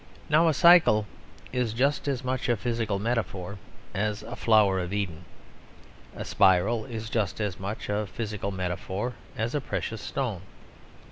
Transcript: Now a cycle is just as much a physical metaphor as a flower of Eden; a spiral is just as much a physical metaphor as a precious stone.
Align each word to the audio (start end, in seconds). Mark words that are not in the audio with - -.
Now 0.29 0.47
a 0.47 0.53
cycle 0.55 1.05
is 1.53 1.73
just 1.73 2.07
as 2.07 2.23
much 2.23 2.49
a 2.49 2.57
physical 2.57 2.97
metaphor 2.97 3.59
as 3.93 4.23
a 4.23 4.35
flower 4.35 4.79
of 4.79 4.91
Eden; 4.93 5.25
a 6.15 6.25
spiral 6.25 6.85
is 6.85 7.07
just 7.07 7.39
as 7.39 7.59
much 7.59 7.87
a 7.87 8.07
physical 8.07 8.49
metaphor 8.49 9.13
as 9.37 9.53
a 9.53 9.61
precious 9.61 10.01
stone. 10.01 10.41